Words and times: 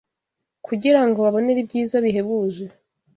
kugira 0.65 1.01
ngo 1.07 1.17
babonere 1.25 1.59
ibyiza 1.63 1.97
bihebuje 2.05 2.65